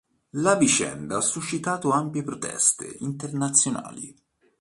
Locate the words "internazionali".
3.01-4.11